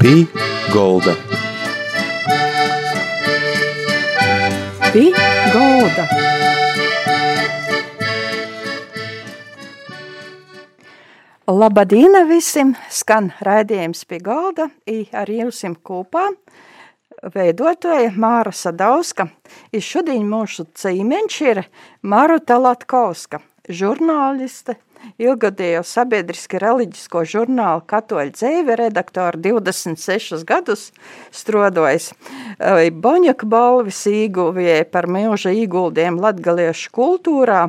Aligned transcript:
Pī 0.00 0.22
Golda. 0.72 1.12
Pī 4.94 5.02
Golda. 5.52 6.06
Labadīna 11.44 12.24
visiem! 12.30 12.72
Skan 12.88 13.28
raidījums 13.44 14.06
pie 14.08 14.22
galda, 14.24 14.70
i 14.88 15.04
ar 15.12 15.28
jums 15.28 15.60
kopā 15.84 16.30
veidotāja 17.36 18.14
Māra 18.16 18.56
Sadauska. 18.56 19.28
I 19.68 19.84
šodien 19.84 20.24
mūsu 20.24 20.64
cīmeņš 20.80 21.42
ir 21.52 21.66
Maruta 22.00 22.56
Latkovska, 22.56 23.44
žurnāliste, 23.68 24.80
ilgadējo 25.20 25.82
sabiedriski 25.86 26.60
reliģisko 26.62 27.22
žurnālu 27.28 27.84
Katoļu 27.90 28.34
dzēvi 28.36 28.76
redaktori 28.80 29.40
26 29.44 30.44
gadus 30.48 30.88
strodojas. 31.34 32.10
Boņaka 33.04 33.48
balvis 33.50 34.02
īguvie 34.10 34.82
par 34.90 35.08
milža 35.10 35.52
īguldiem 35.56 36.20
latgaliešu 36.20 36.92
kultūrā, 36.96 37.68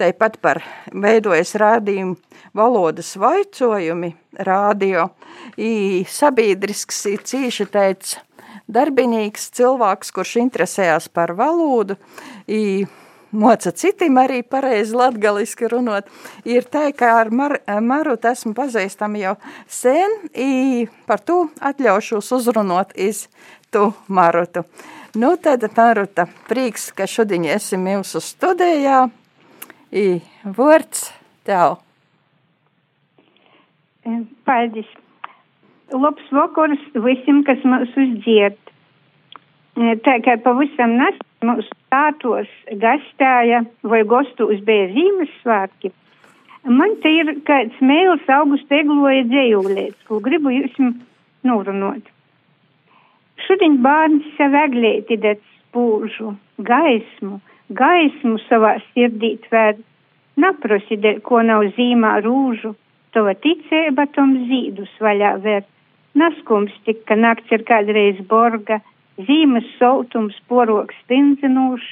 tāpat 0.00 0.38
par 0.42 0.62
veidojas 0.92 1.54
rādījumu 1.60 2.18
valodas 2.56 3.14
vaicojumi 3.16 4.14
rādio, 4.46 5.10
i 5.56 6.04
sabiedrisks 6.08 7.04
i 7.10 7.16
cīši 7.18 7.68
teica, 7.72 8.22
darbinīgs 8.72 9.50
cilvēks, 9.56 10.12
kurš 10.14 10.36
interesējās 10.44 11.08
par 11.12 11.34
valodu, 11.36 11.98
i 12.46 12.86
moca 13.32 13.72
citiem 13.72 14.18
arī 14.20 14.42
pareizi 14.44 14.96
latgaliski 14.96 15.68
runot, 15.72 16.08
ir 16.44 16.66
tā, 16.68 16.90
ka 16.96 17.14
ar 17.20 17.30
Mar 17.34 17.58
Marutu 17.80 18.30
esmu 18.30 18.54
pazīstama 18.56 19.20
jau 19.22 19.36
sen, 19.66 20.18
i 20.34 20.86
par 21.08 21.20
to 21.24 21.46
atļaušos 21.60 22.32
uzrunot 22.38 22.92
iz 22.96 23.26
tu 23.72 23.90
Marutu. 24.08 24.66
Nu 25.14 25.34
tad, 25.36 25.64
Maruta, 25.76 26.28
prieks, 26.48 26.90
ka 26.96 27.08
šodien 27.08 27.44
esi 27.56 27.80
mūsu 27.80 28.20
studijā, 28.24 29.06
i 29.92 30.20
vārds 30.44 31.10
tev. 31.44 31.80
Paldies! 34.48 34.88
Labs 35.92 36.30
vakars 36.32 36.80
visiem, 37.04 37.42
kas 37.44 37.60
mūs 37.68 37.92
uzdzied. 38.00 38.56
Tā 39.76 40.14
kā 40.24 40.38
pavisam 40.40 40.96
nesen 40.96 41.28
mūsu 41.46 41.68
stātos 41.68 42.50
gastēja 42.82 43.62
vai 43.82 44.02
gostos 44.08 44.62
bija 44.66 44.88
Zīmessvētki, 44.94 45.92
man 46.78 46.96
te 47.02 47.12
ir 47.20 47.32
kāds 47.48 47.78
mēls 47.84 48.28
augusta 48.30 48.80
egloja 48.80 49.24
dzējūlēts, 49.30 50.02
ko 50.08 50.20
gribu 50.24 50.54
jums 50.54 50.98
norunot. 51.46 52.04
Šodien 53.46 53.80
bērns 53.82 54.28
sev 54.36 54.54
eglēti 54.54 55.18
det 55.18 55.38
spūžu, 55.40 56.36
gaismu, 56.62 57.40
gaismu 57.74 58.38
savā 58.46 58.76
sirdī 58.92 59.34
tver, 59.48 59.80
naprosi, 60.36 61.00
ko 61.26 61.42
nav 61.42 61.66
zīmā 61.76 62.20
rūžu 62.22 62.76
tava 63.12 63.34
ticība 63.44 64.06
tom 64.16 64.34
zīdus 64.48 64.92
vaļā 65.00 65.34
ver. 65.44 65.66
Naskums 66.18 66.72
tik, 66.86 67.04
ka 67.08 67.16
nakts 67.16 67.52
ir 67.54 67.64
kādreiz 67.68 68.20
borga, 68.28 68.80
zīmes 69.20 69.66
sautums 69.78 70.36
poroks 70.48 70.96
spindzinūšs, 71.04 71.90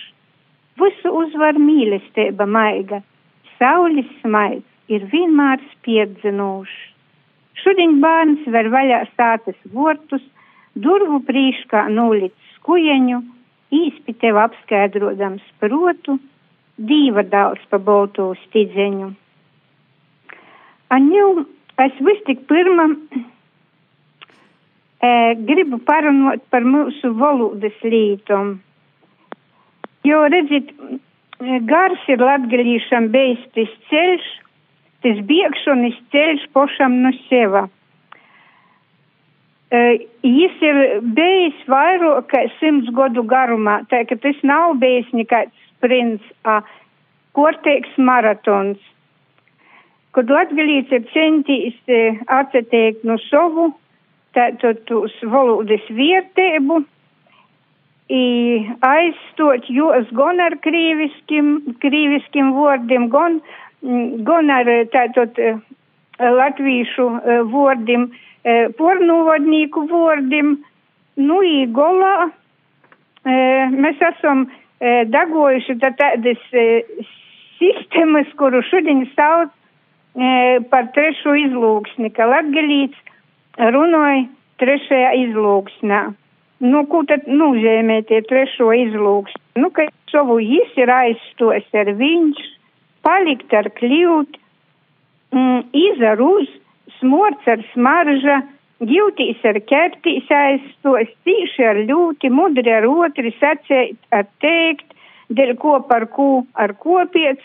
visu 0.80 1.12
uzvar 1.22 1.58
mīlestība 1.60 2.46
maiga, 2.46 3.02
saules 3.58 4.08
smaids 4.20 4.66
ir 4.88 5.04
vienmēr 5.12 5.60
spiedzinūšs. 5.74 6.78
Šodien 7.60 7.98
bērns 8.00 8.46
ver 8.48 8.70
vaļā 8.72 9.02
stātas 9.12 9.58
vortus, 9.74 10.22
durvu 10.74 11.20
prīškā 11.28 11.84
nūlic 11.92 12.34
skujeņu, 12.56 13.20
īsti 13.74 14.14
tev 14.22 14.38
apskaidrodams 14.40 15.44
protu, 15.60 16.16
dīva 16.80 17.26
daudz 17.28 17.62
pa 17.70 17.78
boltu 17.78 18.30
stīdzeņu. 18.46 19.10
Aņu, 20.90 21.26
es 21.84 22.00
vis 22.06 22.22
tik 22.26 22.46
pirmā 22.50 22.88
e, 22.90 23.20
gribu 25.00 25.78
parunot 25.86 26.42
par 26.50 26.66
mūsu 26.66 27.12
valodas 27.16 27.76
lītum. 27.82 28.58
Jo, 30.04 30.22
redzit, 30.32 30.72
gars 31.68 32.08
ir 32.08 32.20
latgalīšam 32.20 33.08
bijis 33.12 33.42
tas 33.56 33.72
ceļš, 33.88 34.28
tas 35.04 35.20
biekšanas 35.28 35.96
ceļš 36.12 36.46
pošam 36.52 37.00
no 37.04 37.12
seva. 37.28 37.68
Jis 39.70 40.62
ir 40.66 40.78
bijis 41.16 41.58
vairāk 41.70 42.28
kā 42.32 42.44
simts 42.58 42.90
gadu 42.92 43.22
garumā, 43.22 43.80
tā 43.88 44.02
ka 44.08 44.16
tas 44.20 44.36
nav 44.42 44.76
bijis 44.82 45.08
nekāds 45.14 45.54
sprints, 45.70 46.24
a 46.44 46.60
korteiks 47.38 47.92
maratons 47.96 48.80
kad 50.16 50.30
latgalīts 50.30 50.92
ir 50.94 51.04
centīs 51.14 51.76
e, 51.86 52.00
atseteikt 52.26 53.04
no 53.06 53.16
savu 53.28 53.70
tātad 54.36 54.90
uz 54.94 55.14
valodas 55.26 55.84
vērtību, 55.90 56.80
aizstot 58.86 59.68
jos 59.70 60.08
gan 60.18 60.40
ar 60.42 60.56
krīviskim, 60.64 61.76
krīviskim 61.82 62.52
vārdiem, 62.56 63.06
gan, 63.12 63.38
gan 64.26 64.50
ar 64.50 64.70
tātad 64.94 65.38
e, 65.38 65.52
latvīšu 66.18 67.06
e, 67.06 67.38
vārdiem, 67.52 68.10
pornovadnīku 68.78 69.84
vārdiem. 69.90 70.56
Nu, 71.20 71.42
īgolā 71.44 72.30
mēs 73.28 73.98
esam 74.00 74.46
dagojuši 74.80 75.74
tādas 75.82 76.40
sistēmas, 77.58 78.30
kuru 78.40 78.62
šodien 78.70 79.04
sauc 79.12 79.52
par 80.72 80.88
trešo 80.96 81.34
izlūksni, 81.36 82.08
ka 82.16 82.30
latgalīts 82.30 83.09
runāja 83.74 84.26
trešajā 84.60 85.12
izlūksnā. 85.24 86.00
Nu, 86.60 86.84
ko 86.92 87.02
tad 87.08 87.28
nozīmē 87.28 88.02
tie 88.08 88.20
trešo 88.28 88.68
izlūksni? 88.76 89.40
Nu, 89.60 89.70
ka 89.72 89.86
savu 90.12 90.38
jis 90.44 90.72
ir 90.76 90.92
aizstos 90.92 91.68
ar 91.76 91.92
viņš, 91.96 92.40
palikt 93.06 93.52
ar 93.56 93.70
kļūt, 93.78 94.40
mm, 95.32 95.60
izar 95.72 96.20
uz, 96.20 96.48
smorts 97.00 97.48
ar 97.48 97.64
smarža, 97.72 98.42
Jūtīs 98.80 99.42
ar 99.44 99.58
ķertīs 99.68 100.28
aizstos, 100.32 101.10
tīši 101.28 101.64
ar 101.68 101.82
ļūti, 101.84 102.30
mudri 102.32 102.72
ar 102.72 102.86
otri 102.88 103.28
sacēt, 103.36 103.98
ar 104.08 104.24
teikt, 104.40 104.94
dēļ 105.28 105.52
ko 105.60 105.74
par 105.84 106.06
ko 106.14 106.46
ar 106.56 106.72
kopiec, 106.80 107.42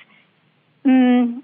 mm, 0.87 1.41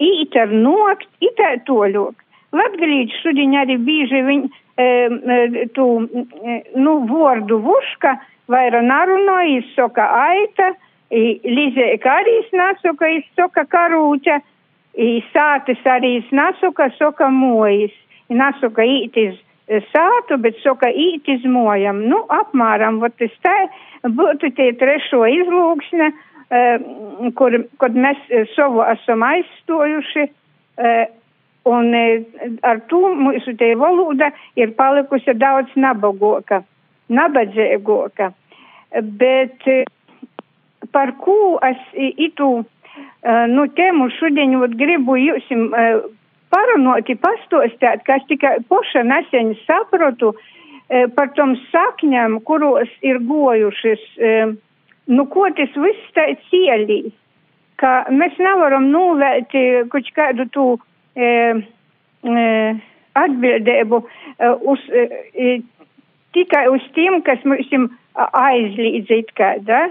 īt 0.00 0.38
ar 0.40 0.48
nokt, 0.48 1.04
it 1.20 1.44
ar 1.44 1.60
toļok. 1.68 2.16
Latgalīši 2.56 3.22
šodien 3.22 3.56
arī 3.60 3.76
bīži 3.84 4.22
viņ, 4.24 4.44
e, 4.80 5.66
tu, 5.76 5.86
e, 6.04 6.60
nu, 6.76 6.98
vordu 7.08 7.58
vuška, 7.64 8.14
vaira 8.48 8.80
narunāja, 8.84 9.58
izsoka 9.60 10.06
aita, 10.22 10.72
lizēka 11.10 12.14
arī 12.20 12.38
nasoka, 12.52 13.08
izsoka 13.08 13.64
karūķa, 13.64 14.40
sātis 15.32 15.84
arī 15.88 16.18
nasoka, 16.32 16.90
soka 16.98 17.28
mojas. 17.32 17.94
Nasoka 18.28 18.84
ītis 18.84 19.38
sātu, 19.88 20.36
bet 20.36 20.56
soka 20.60 20.88
ītis 20.88 21.44
mojam. 21.48 22.02
Nu, 22.08 22.24
apmēram, 22.28 22.98
vat 23.00 23.14
tas 23.20 23.32
tā 23.44 23.54
būtu 24.04 24.52
tie 24.56 24.72
trešo 24.76 25.24
izlūksne. 25.24 26.10
Eh, 26.48 26.80
kur, 27.36 27.52
kur 27.76 27.92
mēs 27.92 28.20
eh, 28.32 28.46
savu 28.54 28.80
esam 28.88 29.20
aizstojuši, 29.26 30.22
un 31.68 31.92
ar 32.66 32.80
to 32.90 33.02
mūsu 33.18 33.54
te 33.60 33.74
valoda 33.78 34.30
ir 34.56 34.74
palikusi 34.78 35.34
daudz 35.36 35.74
nabagoka, 35.76 36.62
nabadzīgoka. 37.08 38.32
Bet 39.20 39.68
par 40.92 41.12
ko 41.20 41.58
es 41.68 41.80
itu, 41.94 42.50
nu, 43.54 43.66
tēmu 43.80 44.08
šodien 44.16 44.56
gribu 44.80 45.18
jūs 45.20 45.50
parunot, 46.48 47.10
pastostāt, 47.20 48.06
ka 48.06 48.16
es 48.16 48.30
tikai 48.30 48.56
poša 48.68 49.04
nesen 49.04 49.52
saprotu 49.66 50.32
par 51.16 51.34
tom 51.36 51.52
sakņām, 51.68 52.40
kuros 52.48 52.88
ir 53.04 53.20
gojušas 53.28 54.08
nu, 55.08 55.24
ko 55.32 55.48
tas 55.56 55.72
viss 55.84 56.12
tā 56.16 56.26
cielīs, 56.50 57.12
ka 57.80 58.04
mēs 58.12 58.36
nevaram 58.42 58.90
novērt 58.92 59.54
kaut 59.92 60.10
kādu 60.16 60.48
tu 60.52 60.66
e, 60.76 60.78
e, 60.78 60.87
atbildību 63.18 64.00
e, 64.04 64.50
uz, 64.72 64.84
e, 64.90 65.58
tikai 66.36 66.66
uz 66.72 66.84
tiem, 66.96 67.20
kas 67.26 67.42
mums 67.48 67.68
aizlīdz 68.14 69.12
it 69.14 69.34
kā, 69.38 69.56
da? 69.66 69.88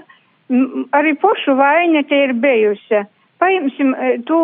Arī 0.96 1.14
pošu 1.20 1.56
vaina 1.60 2.04
te 2.08 2.24
ir 2.28 2.34
bijusi. 2.34 3.04
paimsim 3.38 3.94
tu 4.26 4.38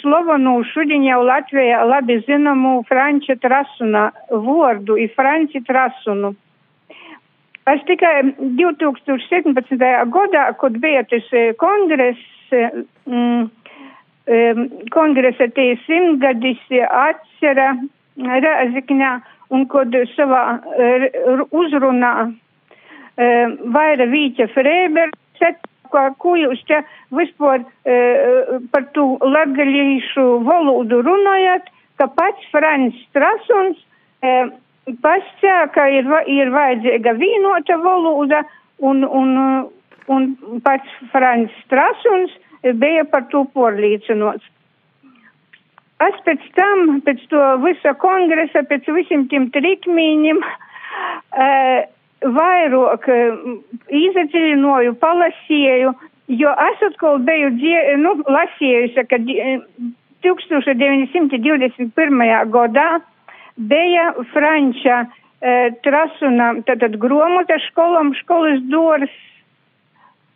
slovenu 0.00 0.56
šodien 0.72 1.04
jau 1.06 1.20
Latvijā 1.22 1.84
labi 1.86 2.16
zināmu 2.26 2.80
Franča 2.88 3.36
Trasuna 3.38 4.10
vordu, 4.30 4.96
i 4.98 5.06
Franci 5.08 5.60
Trasunu. 5.66 6.34
Es 7.70 7.84
tikai 7.86 8.32
2017. 8.58 9.78
gadā, 10.10 10.44
kad 10.58 10.78
bija 10.82 11.04
tas 11.06 11.28
kongress, 11.58 12.24
mm, 12.50 13.50
kongresa 14.94 15.48
tie 15.56 15.74
simtgadis 15.86 16.60
atcera 16.88 17.72
Rēzikņā 18.20 19.14
un 19.50 19.64
kad 19.70 19.94
savā 20.14 20.44
uzrunā. 21.56 22.12
Vaira 23.16 24.06
Vīķa 24.08 24.46
Freiber 24.54 25.10
ko 25.90 26.36
jūs 26.38 26.62
te 26.68 26.80
vispār 27.16 27.64
par 28.72 28.86
tu 28.94 29.06
latgalīšu 29.20 30.26
valodu 30.46 31.02
runājat, 31.02 31.70
ka 31.98 32.08
pats 32.16 32.50
Frans 32.52 32.94
Strasuns 33.08 33.78
pasaka, 35.02 35.66
ka 35.74 35.88
ir, 35.92 36.06
ir 36.26 36.50
vajadzīga 36.54 37.14
vienota 37.18 37.76
valoda 37.82 38.44
un, 38.78 39.04
un, 39.04 39.34
un 40.08 40.30
pats 40.64 40.94
Frans 41.12 41.50
Strasuns 41.64 42.32
bija 42.62 43.04
par 43.10 43.26
to 43.32 43.44
porlīcinots. 43.54 44.44
Es 46.00 46.16
pēc 46.24 46.40
tam, 46.56 47.00
pēc 47.04 47.18
to 47.28 47.40
visa 47.64 47.92
kongresa, 48.00 48.62
pēc 48.68 48.88
visiem 48.96 49.26
tiem 49.28 49.50
trikmīņiem, 49.52 50.38
uh, 50.40 50.46
vairāk 52.20 53.08
izadziļināju, 53.88 54.94
palasīju, 55.00 55.90
jo 56.40 56.50
es 56.68 56.78
atkal 56.90 57.14
biju 57.24 57.48
nu, 58.00 58.10
lasījusi, 58.28 59.00
ka 59.08 59.16
1921. 60.24 62.50
gadā 62.52 63.00
bija 63.56 64.12
Franča 64.32 65.04
e, 65.04 65.06
trasuna, 65.84 66.54
tātad 66.68 66.92
gromota 67.00 67.56
školam, 67.68 68.14
školas 68.20 68.60
dors, 68.72 69.10
m, 69.10 69.10
e, 69.10 69.12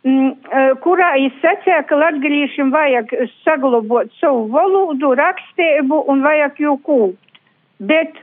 kurā 0.05 1.15
es 1.17 1.33
sacīju, 1.41 1.81
ka 1.89 1.97
latgalīšiem 1.97 2.69
vajag 2.73 3.13
saglabot 3.43 4.11
savu 4.19 4.47
valodu, 4.53 5.15
rakstību 5.17 6.03
un 6.11 6.21
vajag 6.21 6.59
jū 6.61 6.75
kūpt. 6.85 7.39
Bet 7.79 8.13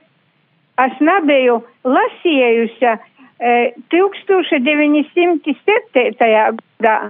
es 0.79 0.93
nebiju 1.01 1.63
lasījusi 1.85 2.99
1907. 3.91 6.15
gadā 6.23 7.09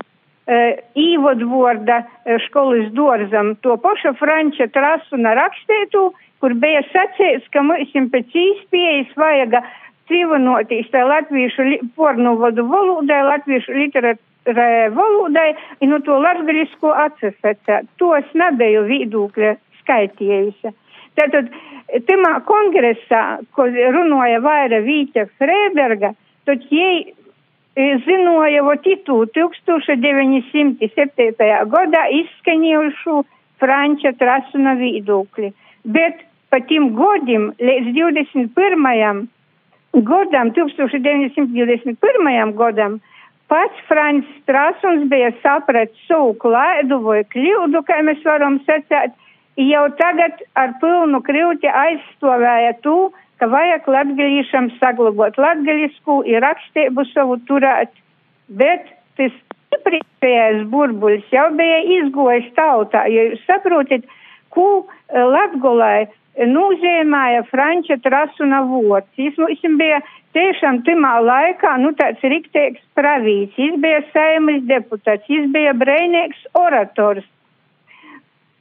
īvodvorda 0.99 2.03
školas 2.49 2.89
dorzam 2.97 3.55
to 3.63 3.77
pašu 3.77 4.17
Franča 4.19 4.67
Trasuna 4.73 5.35
rakstētu, 5.37 6.13
kur 6.41 6.55
bija 6.55 6.83
sacīts, 6.89 7.47
ka 7.53 7.63
mums 7.63 7.93
pēc 7.93 8.27
īspējas 8.33 9.13
vajaga 9.21 9.61
civanotīs 10.09 10.91
tā 10.91 11.05
latviešu 11.07 11.63
pornovodu 11.95 12.65
valodai, 12.67 13.23
latviešu 13.29 13.73
literatūrai 13.77 14.32
valodai, 14.47 15.55
un 15.81 15.93
no 15.93 15.99
to 16.07 16.19
latgalisko 16.19 16.93
atsasacēt. 17.07 17.91
To 17.99 18.15
es 18.17 18.29
nebiju 18.35 18.87
viedokļa 18.89 19.57
skaitījusi. 19.83 20.73
Tātad, 21.19 21.51
timā 22.09 22.39
kongresā, 22.49 23.43
ko 23.53 23.69
runāja 23.69 24.41
Vaira 24.41 24.81
Vīķa 24.81 25.27
Freiberga, 25.39 26.15
tad 26.49 26.65
jai 26.71 27.13
zināja 27.77 28.63
vo 28.65 28.77
titu 28.77 29.27
1907. 29.35 31.69
gadā 31.69 32.09
izskanējušu 32.21 33.25
Franča 33.61 34.13
Trasuna 34.19 34.75
viedokļi. 34.81 35.53
Bet 35.85 36.17
pa 36.51 36.59
tiem 36.69 36.95
godiem 36.97 37.53
līdz 37.59 37.87
21. 37.97 39.29
gadam, 39.93 40.51
1921. 40.53 42.53
gadam, 42.57 43.01
pats 43.53 43.81
Frants 43.89 44.29
Trasuns 44.49 45.09
bija 45.13 45.29
saprat 45.43 45.93
savu 46.07 46.33
klaidu 46.41 47.03
vai 47.05 47.21
kļūdu, 47.35 47.83
kā 47.85 47.99
mēs 48.07 48.23
varam 48.25 48.57
sacēt, 48.69 49.13
jau 49.61 49.85
tagad 49.99 50.41
ar 50.57 50.73
pilnu 50.81 51.21
krīti 51.27 51.69
aizstāvēja 51.69 52.79
to, 52.87 53.11
ka 53.37 53.51
vajag 53.53 53.89
latgalīšam 53.91 54.71
saglabāt 54.79 55.37
latgalisku, 55.45 56.23
ir 56.31 56.41
rakstību 56.45 57.05
savu 57.11 57.37
turēt, 57.51 57.93
bet 58.49 58.89
tas 59.21 59.37
iepriekšējais 59.77 60.65
burbuļs 60.73 61.29
jau 61.35 61.49
bija 61.59 61.81
izgojis 61.99 62.49
tautā, 62.57 63.05
jo 63.13 63.29
jūs 63.33 63.45
saprotat, 63.49 64.09
ko 64.53 64.87
latgulai 65.13 66.09
nozīmēja 66.39 67.45
Franča 67.51 67.99
Trasuna 68.03 68.63
vots. 68.69 69.09
Viņš 69.19 69.39
mums 69.39 69.79
bija 69.79 70.01
tiešām 70.37 70.83
timā 70.87 71.19
laikā, 71.21 71.77
nu 71.83 71.93
tāds 71.99 72.23
rikteiks 72.25 72.81
pravīts, 72.97 73.57
viņš 73.59 73.81
bija 73.83 74.03
saimas 74.13 74.63
deputāts, 74.69 75.29
viņš 75.29 75.51
bija 75.53 75.73
breinīgs 75.77 76.47
orators. 76.57 77.25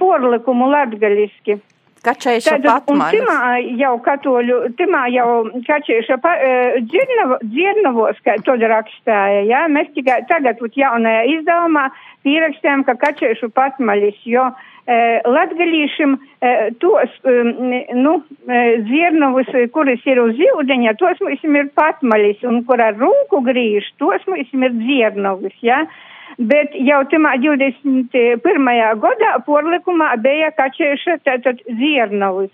porlikumu 0.00 0.66
latgaliski. 0.70 1.58
Kačēša 2.04 2.58
patmanis. 2.64 3.16
Timā 3.16 3.54
jau 3.80 3.94
katoļu, 4.04 4.58
timā 4.78 5.06
jau 5.14 5.28
kačēša 5.66 6.18
pa, 6.22 6.34
uh, 6.36 6.76
dzirnavos, 6.84 8.20
kā 8.26 8.36
to 8.44 8.56
rakstāja, 8.60 9.42
jā, 9.44 9.48
ja? 9.54 9.64
mēs 9.72 9.90
tikai 9.96 10.20
tagad, 10.28 10.60
vat 10.60 10.78
jaunajā 10.78 11.24
izdevumā, 11.38 11.88
pierakstējām, 12.26 12.86
ka 12.88 12.96
kačēšu 13.00 13.50
patmaļis, 13.56 14.22
jo 14.28 14.46
uh, 14.52 15.28
latgalīšim 15.36 16.16
uh, 16.16 16.64
tos, 16.84 17.20
nu, 17.24 18.16
dzirnavus, 18.44 19.52
kuras 19.72 20.08
ir 20.08 20.22
uz 20.22 20.40
ūdeņa, 20.54 20.96
tos 21.00 21.22
mums 21.24 21.44
ir 21.48 21.70
patmaļis, 21.78 22.44
un 22.48 22.64
kur 22.68 22.84
ar 22.84 22.98
rūku 23.00 23.44
grīž, 23.48 23.94
tos 24.02 24.26
mums 24.28 24.52
ir 24.52 24.76
dzirnavus, 24.82 25.56
jā. 25.62 25.84
Ja? 25.84 26.10
Bet 26.38 26.74
jau 26.74 27.00
timā 27.10 27.36
21. 27.42 28.68
gadā 29.04 29.32
porlikumā 29.46 30.14
bija 30.24 30.50
kačēša 30.58 31.18
tātad 31.24 31.62
ziernavis. 31.80 32.52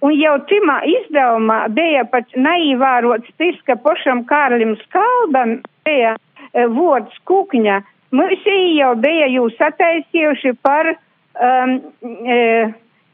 Un 0.00 0.14
jau 0.16 0.36
timā 0.48 0.78
izdevumā 0.88 1.66
bija 1.76 2.06
pat 2.08 2.30
neīvērots 2.32 3.32
tas, 3.36 3.56
ka 3.68 3.76
pašam 3.84 4.24
Kārlim 4.28 4.76
Skalbam 4.86 5.58
bija 5.84 6.14
e, 6.16 6.64
vārds 6.72 7.18
kukņa. 7.28 7.80
Mums 8.16 8.46
jau 8.48 8.94
bija 8.98 9.28
jūs 9.30 9.60
attaisījuši 9.60 10.54
par 10.64 10.94
um, 10.94 11.76
e, 12.24 12.38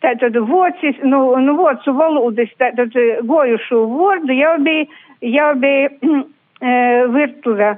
tātad 0.04 0.38
vocis, 0.48 1.02
nu, 1.02 1.20
nu 1.42 1.56
vocu 1.58 1.96
valodas, 1.96 2.54
tātad 2.60 2.94
gojušu 3.26 3.82
vārdu 3.96 4.38
jau 4.38 4.54
bija, 4.62 4.86
jau 5.34 5.50
bija 5.58 5.90
e, 5.90 6.78
virtuve. 7.18 7.74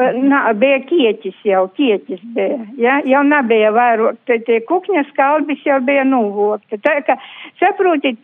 Nā, 0.00 0.38
bija 0.56 0.78
kieķis 0.88 1.42
jau, 1.44 1.66
kieķis 1.76 2.22
bija, 2.34 2.58
ja, 2.80 2.94
jau 3.06 3.20
nebija 3.28 3.70
vairāk, 3.76 4.16
te 4.26 4.38
tie 4.46 4.62
kukņa 4.66 5.04
skalbis 5.10 5.60
jau 5.68 5.78
bija 5.84 6.02
nuvokta. 6.08 6.80
Tā 6.80 6.96
kā, 7.06 7.18
saprotiet, 7.60 8.16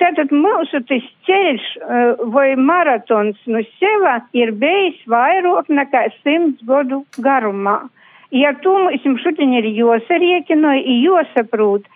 Tātad 0.00 0.32
mūsu 0.34 0.80
tas 0.88 1.04
ceļš 1.28 1.66
vai 2.34 2.48
maratons 2.58 3.36
no 3.46 3.60
seva 3.76 4.16
ir 4.34 4.50
bijis 4.58 4.96
vairāk 5.06 5.68
nekā 5.70 6.08
simts 6.24 6.64
gadu 6.66 7.04
garumā. 7.22 7.76
Ja 8.34 8.50
to 8.64 8.72
mums 8.80 9.22
šodien 9.22 9.52
ir 9.54 9.68
jāsariekina, 9.76 10.74
jāsaprot, 10.80 11.86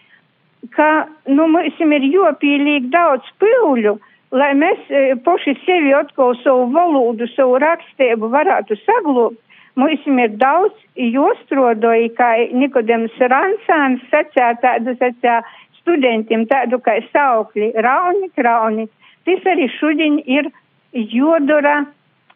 ka, 0.76 1.08
nu, 1.26 1.48
mums 1.50 1.80
ir 1.82 2.06
jāpieliek 2.12 2.86
daudz 2.94 3.26
pīļu, 3.42 3.96
lai 4.30 4.50
mēs 4.54 4.90
paši 5.24 5.56
sevi 5.64 5.94
atkal 5.96 6.36
savu 6.44 6.68
valodu, 6.74 7.28
savu 7.34 7.58
rakstību 7.62 8.30
varētu 8.32 8.78
saglabāt. 8.84 9.38
Mums 9.78 10.02
ir 10.06 10.32
daudz 10.36 10.74
jāstrodoja, 10.98 12.08
kā 12.18 12.30
Nikodems 12.52 13.14
Ransāns 13.32 14.02
sacā, 14.10 14.50
tādu 14.60 14.96
sacā, 14.98 15.40
studentiem 15.78 16.42
tādu 16.50 16.80
kā 16.82 16.98
saukļi 17.12 17.70
rauni, 17.86 18.28
krauni. 18.36 18.88
Tas 19.24 19.46
arī 19.52 19.68
šodien 19.78 20.18
ir 20.26 20.50
jodara 20.92 21.84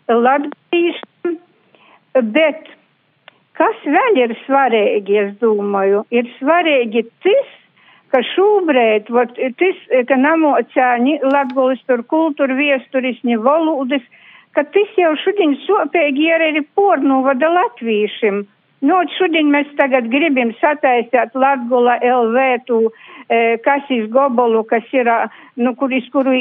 latviešiem, 0.08 1.36
bet 2.36 2.70
kas 3.58 3.84
vēl 3.96 4.22
ir 4.22 4.36
svarīgi, 4.44 5.18
es 5.24 5.36
domāju, 5.42 6.04
ir 6.14 6.30
svarīgi 6.38 7.04
tas, 7.26 7.52
ka 8.14 8.23
šobrīd, 8.30 9.11
vot, 9.11 9.38
tas, 9.59 9.78
ka 10.09 10.18
namocāņi 10.21 11.18
latgulis 11.26 11.83
tur 11.88 12.04
kultūra, 12.06 12.54
viesturis, 12.54 13.18
ne 13.26 13.40
valodas, 13.42 14.04
ka 14.54 14.62
tas 14.76 14.99
jau 15.00 15.14
šodien 15.25 15.56
sopīgi 15.64 16.28
ir 16.30 16.44
arī 16.50 16.62
pornuvada 16.78 17.50
latviešiem. 17.50 18.44
Nu, 18.85 19.00
šodien 19.16 19.49
mēs 19.52 19.71
tagad 19.78 20.11
gribam 20.12 20.52
sataisīt 20.61 21.35
Latgula 21.40 21.97
LV 22.04 22.42
tu 22.68 22.80
e, 22.87 23.56
kasīs 23.64 24.11
gobolu, 24.12 24.61
kas 24.68 24.85
ir, 24.92 25.09
nu, 25.56 25.73
kuris, 25.80 26.06
kuru 26.12 26.35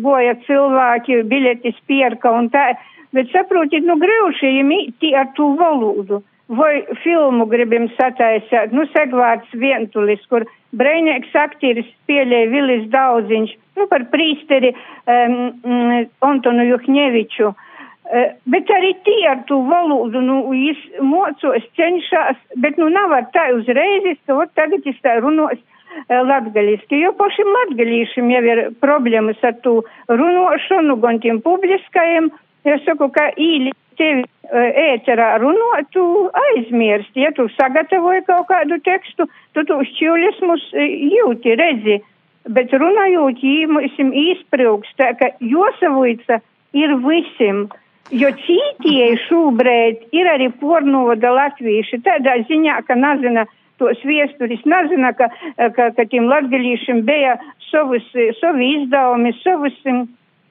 goja 0.00 0.34
cilvēki, 0.46 1.20
biļetis 1.30 1.82
pierka 1.90 2.32
un 2.32 2.48
tā, 2.54 2.70
bet 3.14 3.28
saprotiet, 3.34 3.84
nu, 3.84 3.98
grūši 4.00 4.54
imīti 4.62 5.12
ar 5.14 5.28
tu 5.36 5.52
valodu. 5.60 6.22
Vai 6.50 6.82
filmu 7.04 7.46
gribam 7.46 7.86
sataisīt, 7.94 8.72
nu, 8.74 8.82
segvārds 8.90 9.52
vientulis, 9.54 10.22
kur 10.26 10.46
breinīgs 10.74 11.34
aktieris 11.38 11.86
spēlēja 11.92 12.50
Vilis 12.50 12.88
Daudziņš, 12.90 13.52
nu, 13.78 13.86
par 13.90 14.08
prīsteri 14.10 14.72
um, 14.74 16.08
Antonu 16.26 16.66
Juhņeviču. 16.72 17.52
Uh, 17.52 17.66
Eh, 18.10 18.30
bet 18.50 18.66
arī 18.74 18.90
tie 19.06 19.20
ar 19.30 19.44
to 19.46 19.60
valodu, 19.68 20.18
nu, 20.18 20.40
viņš 20.50 20.78
mocos, 21.06 21.66
cenšas, 21.78 22.38
bet, 22.58 22.78
nu, 22.80 22.88
nav 22.90 23.12
ar 23.14 23.28
tā 23.30 23.44
uzreiz, 23.54 24.16
ka, 24.26 24.34
ot, 24.34 24.50
tagad 24.58 24.88
es 24.90 24.96
tā 25.04 25.12
runos 25.20 25.54
eh, 25.54 26.16
latgaļiski, 26.18 26.98
jo 27.04 27.12
pašiem 27.20 27.50
latgaļīšiem 27.54 28.32
jau 28.34 28.40
ir 28.48 28.62
problēmas 28.82 29.38
ar 29.46 29.54
to 29.62 29.76
runošanu, 30.10 30.98
gan 31.04 31.22
tiem 31.22 31.38
publiskajiem. 31.44 32.32
Es 32.66 32.82
saku, 32.88 33.12
ka 33.14 33.28
īli 33.38 33.70
tevi 34.00 34.24
eh, 34.24 34.80
ēterā 34.96 35.34
runot, 35.42 35.90
tu 35.94 36.04
aizmirsti, 36.44 37.26
ja 37.26 37.32
tu 37.36 37.46
sagatavoji 37.56 38.24
kaut 38.28 38.48
kādu 38.50 38.80
tekstu, 38.86 39.28
tu 39.54 39.66
tu 39.68 39.78
šķiuļismus 39.92 40.70
jūti, 41.14 41.54
redzi, 41.60 42.00
bet 42.48 42.72
runājot, 42.72 43.44
jīm 43.44 43.78
īsprūks, 44.26 44.96
tā 44.98 45.12
ka 45.20 45.34
josavoica 45.44 46.40
ir 46.76 46.96
visiem. 47.04 47.68
Jo 48.10 48.32
cītie 48.34 49.12
šobrīd 49.28 50.08
ir 50.16 50.26
arī 50.26 50.48
pornoda 50.58 51.30
latvieši. 51.30 52.00
Tādā 52.02 52.40
ziņā, 52.48 52.80
ka 52.88 52.96
nezina 52.98 53.44
tos 53.78 54.00
viesturis, 54.04 54.64
nezina, 54.68 55.12
ka, 55.16 55.30
ka, 55.76 55.90
ka 55.96 56.06
tiem 56.10 56.26
latgalīšiem 56.28 57.04
bija 57.06 57.36
savus, 57.70 58.04
savi 58.40 58.72
izdevumi, 58.80 59.32
savus, 59.44 59.78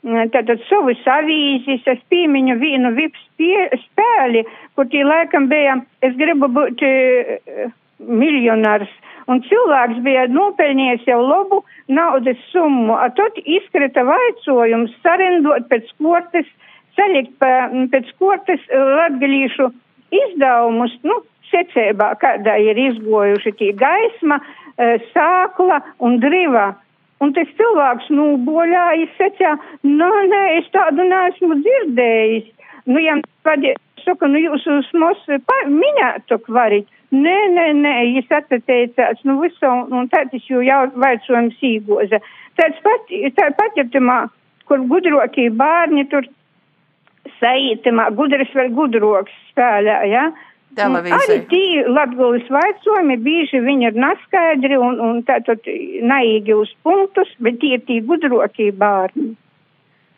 tātad 0.05 0.61
savus 0.69 1.01
avīzes, 1.05 1.83
es 1.85 1.99
piemiņu 2.09 2.55
vienu 2.61 2.93
pie, 3.37 3.67
spēli, 3.83 4.45
kur 4.75 4.87
tie 4.87 5.03
laikam 5.03 5.49
bija, 5.51 5.79
es 6.01 6.15
gribu 6.15 6.47
būt 6.47 6.83
uh, 6.85 7.71
miljonārs. 7.99 8.89
Un 9.29 9.43
cilvēks 9.45 9.99
bija 10.01 10.25
nopelnījis 10.31 11.03
jau 11.05 11.19
labu 11.21 11.61
naudas 11.87 12.39
summu, 12.49 12.95
a 12.97 13.11
tad 13.13 13.37
izkrita 13.43 14.01
vaicojums 14.07 14.95
sarendot 15.03 15.67
pēc 15.69 15.91
kvotas 15.99 16.47
salikt 16.97 17.35
pa, 17.41 17.69
pēc 17.93 18.09
kortes 18.19 18.63
eh, 18.69 18.93
latgalīšu 18.99 19.69
izdevumus, 20.15 20.95
nu, 21.05 21.21
secībā, 21.49 22.13
kādā 22.21 22.57
ir 22.61 22.77
izgojuši 22.89 23.55
tie 23.59 23.71
gaisma, 23.77 24.39
eh, 24.77 24.97
sākla 25.13 25.81
un 25.99 26.19
driva. 26.23 26.71
Un 27.19 27.33
tas 27.35 27.49
cilvēks, 27.59 28.07
nu, 28.15 28.29
boļājas 28.47 29.17
secā, 29.19 29.55
nu, 29.83 30.07
nē, 30.31 30.43
es 30.59 30.69
tādu 30.71 31.03
neesmu 31.07 31.59
dzirdējis. 31.59 32.47
Nu, 32.87 33.01
ja 33.03 33.17
padies, 33.43 33.77
saka, 34.05 34.29
nu, 34.31 34.39
jūs 34.39 34.63
uz 34.71 34.87
mums 34.95 35.27
minētok 35.67 36.47
varit. 36.55 36.87
Nē, 37.11 37.37
nē, 37.55 37.67
nē, 37.81 37.93
jūs 38.13 38.31
atteicās, 38.37 39.19
nu, 39.27 39.39
visu, 39.43 39.67
un 39.67 40.09
tāds 40.13 40.47
jau 40.47 40.61
jau 40.63 40.83
vaicojums 40.95 41.59
īgoza. 41.65 42.21
Tāds 42.59 42.79
pat, 42.85 43.13
tā 43.35 43.49
patietamā, 43.57 44.19
kur 44.69 44.83
gudrokie 44.87 45.49
bērni 45.49 46.05
tur 46.11 46.27
saītamā 47.39 48.09
gudrs 48.15 48.51
vai 48.55 48.69
gudroks 48.75 49.33
spēlē, 49.49 49.97
ja? 50.11 50.29
Televīzija. 50.77 51.19
Arī 51.25 51.37
tī 51.49 51.63
latgulis 51.89 52.49
vaicojumi 52.53 53.17
bieži 53.25 53.61
viņi 53.65 53.89
ir 53.89 53.99
neskaidri 53.99 54.77
un, 54.77 54.99
un 55.01 55.21
tātad 55.27 55.65
naīgi 56.11 56.53
uz 56.55 56.71
punktus, 56.85 57.31
bet 57.41 57.59
tie 57.63 57.77
ir 57.77 57.85
tī 57.87 57.99
gudrokie 58.05 58.69
bārni. 58.71 59.33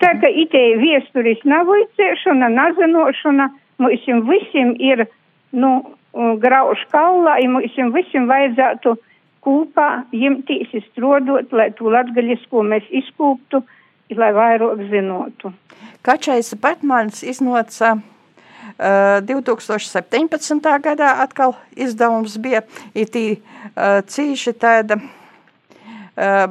Tā 0.02 0.16
ka 0.20 0.30
itē 0.44 0.64
viesturis 0.82 1.42
navicēšana, 1.46 2.50
nazinošana, 2.56 3.48
mums 3.82 4.08
visiem 4.28 4.74
ir, 4.82 5.06
nu, 5.54 5.72
grauž 6.42 6.84
kaulā, 6.92 7.38
ja 7.40 7.50
mums 7.50 7.78
visiem 7.96 8.28
vajadzētu 8.30 8.96
kūpā 9.46 9.90
jimtīs 10.14 10.74
izstrodot, 10.82 11.54
lai 11.54 11.70
to 11.78 11.90
latgaļisko 11.94 12.66
mēs 12.66 12.90
izkūptu, 13.02 13.64
lai 14.18 14.32
vairāk 14.36 14.82
zinotu. 14.92 15.54
Kačais 16.04 16.52
Batmans 16.62 17.22
iznāca 17.24 17.96
2017. 19.28 20.70
gadā 20.82 21.10
atkal 21.24 21.56
izdevums 21.76 22.38
bija 22.42 22.64
itī 22.98 23.42
cīši 23.76 24.54
tāda 24.58 24.98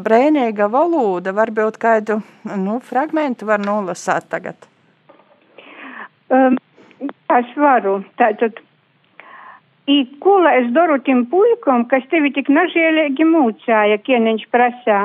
brēnīga 0.05 0.71
valoda, 0.73 1.35
varbūt 1.37 1.79
kādu 1.79 2.21
nu, 2.57 2.81
fragmentu 2.81 3.47
var 3.47 3.61
nolasāt 3.61 4.29
tagad. 4.31 4.57
Um, 6.31 6.57
es 7.35 7.57
varu. 7.57 8.01
Tātad, 8.19 8.61
I, 9.91 10.05
ko 10.23 10.39
lai 10.45 10.61
es 10.63 10.69
daru 10.73 11.01
tim 11.03 11.25
puikam, 11.27 11.85
kas 11.91 12.07
tevi 12.11 12.31
tik 12.33 12.49
nažielīgi 12.49 13.27
mūcāja, 13.27 13.99
kieneņš 14.07 14.47
prasā? 14.55 15.01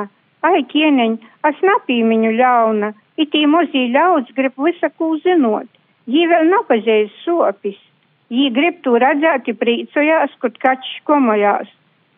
Ai, 0.46 0.62
kieneņ, 0.70 1.18
es 1.50 1.64
napīmiņu 1.66 2.30
ļauna 2.38 2.92
Itī 3.16 3.46
mozī 3.48 3.86
ļauds 3.94 4.34
grib 4.36 4.58
visaku 4.60 5.14
zinot. 5.24 5.68
Jī 6.06 6.26
vēl 6.30 6.50
napazīst 6.52 7.24
sopis. 7.24 7.78
Jī 8.30 8.50
grib 8.54 8.80
to 8.82 8.96
redzēt, 8.98 9.48
priecojās, 9.58 10.32
kur 10.42 10.54
kačs 10.62 11.02
komojās. 11.06 11.68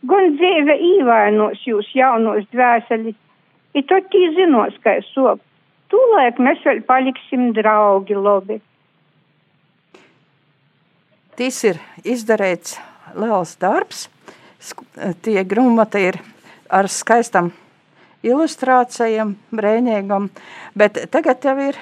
Gon 0.08 0.36
dzīve 0.36 0.76
īvainos 0.94 1.64
jūs 1.66 1.88
jaunos 1.96 2.46
dvēselis. 2.52 3.16
I 3.76 3.82
tad 3.84 4.08
tī 4.12 4.28
zinos, 4.36 4.76
kā 4.84 4.98
sop. 5.12 5.42
Tūlēk 5.92 6.40
mēs 6.44 6.60
vēl 6.64 6.82
paliksim 6.88 7.50
draugi 7.56 8.16
lobi. 8.16 8.58
Tis 11.38 11.62
ir 11.64 11.80
izdarīts 12.04 12.76
liels 13.16 13.54
darbs. 13.60 14.08
Tie 15.22 15.38
grumati 15.46 16.02
ir 16.10 16.18
ar 16.68 16.88
skaistam 16.90 17.52
ilustrācijām, 18.26 19.36
brēņīgam, 19.54 20.28
bet 20.78 20.98
tagad 21.14 21.44
jau 21.46 21.54
ir 21.68 21.78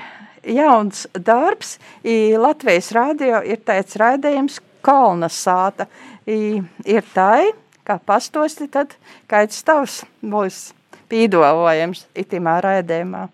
jauns 0.47 1.07
darbs, 1.12 1.76
i 2.05 2.37
Latvijas 2.38 2.93
radio 2.97 3.43
ir 3.45 3.62
tāds 3.67 3.99
raidījums 4.00 4.61
Kalna 4.87 5.29
sāta. 5.33 5.88
I 6.26 6.62
ir 6.87 7.07
tai, 7.15 7.50
kā 7.87 7.99
pastosti 7.99 8.69
tad, 8.71 8.95
kāds 9.31 9.62
tavs 9.67 10.05
būs 10.23 10.71
pīdolojams 11.11 12.07
itimā 12.19 12.61
raidījumā. 12.65 13.26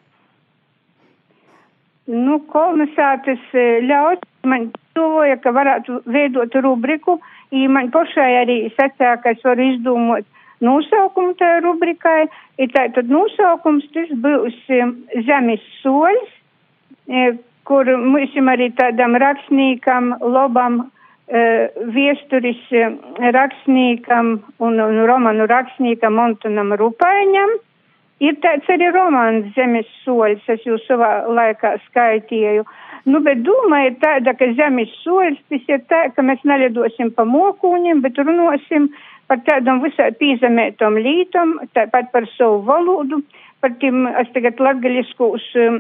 Nu, 2.13 2.41
kolonizācijas 2.51 3.53
e, 3.55 3.67
ļaut 3.87 4.25
man 4.49 4.71
tuvoja, 4.97 5.39
ka 5.41 5.53
varētu 5.55 6.03
veidot 6.11 6.55
rubriku, 6.65 7.21
i 7.55 7.69
man 7.71 7.93
pašai 7.95 8.31
arī 8.43 8.57
sacīja, 8.75 9.21
ka 9.23 9.37
es 9.37 9.45
varu 9.47 9.69
izdomot 9.71 10.27
nosaukumu 10.63 11.37
tajā 11.39 11.63
rubrikai. 11.65 12.27
Ir 12.61 12.73
tātad 12.75 13.09
nosaukums, 13.11 13.87
tas 13.95 14.11
būs 14.25 14.59
um, 14.77 14.97
zemes 15.29 15.63
soļs, 15.81 16.35
kur 17.69 17.89
mums 17.97 18.37
arī 18.55 18.71
tādam 18.79 19.17
rakstniekam, 19.19 20.15
lobam, 20.21 20.81
e, 21.29 21.69
viesturis 21.95 22.63
rakstniekam 23.39 24.33
un, 24.59 24.81
un 24.81 25.05
romanu 25.09 25.47
rakstniekam 25.51 26.19
Montanam 26.19 26.75
Rupaiņam 26.79 27.59
Ir 28.23 28.37
tāds 28.39 28.69
arī 28.71 28.87
romāns 28.95 29.49
Zemes 29.57 29.89
soļs, 30.05 30.43
es 30.55 30.63
jūs 30.63 30.83
savā 30.87 31.25
laikā 31.27 31.73
skaitīju. 31.89 32.63
Nu, 33.11 33.19
bet 33.25 33.41
doma 33.43 33.81
ir 33.89 33.97
tāda, 34.03 34.37
ka 34.39 34.47
Zemes 34.59 34.93
soļs 35.03 35.41
tas 35.51 35.65
ir 35.73 35.81
tā, 35.91 36.05
ka 36.15 36.23
mēs 36.23 36.45
nelidosim 36.47 37.11
pa 37.17 37.25
mokūņiem, 37.27 38.03
bet 38.05 38.21
runosim 38.23 38.93
par 39.27 39.43
tādam 39.49 39.83
visai 39.83 40.13
pīzemētom 40.21 41.01
lītom, 41.03 41.57
tāpat 41.75 42.13
par 42.15 42.29
savu 42.37 42.63
valodu, 42.69 43.19
par 43.63 43.77
tiem, 43.81 44.05
es 44.21 44.31
tagad 44.35 44.61
latgaļiskos 44.61 45.47
um, 45.63 45.79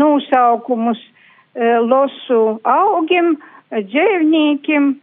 nosaukumus 0.00 1.00
uh, 1.04 1.78
losu 1.84 2.40
augiem, 2.64 3.36
dzēvniekiem 3.68 4.96